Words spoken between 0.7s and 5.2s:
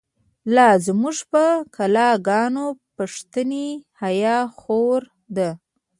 زمونږ په کلا گانو، پښتنی حیا خوره